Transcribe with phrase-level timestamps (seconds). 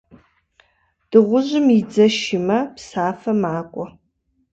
[1.09, 3.85] Дыгъужьым и дзэ шымэ псафэ макӏуэ.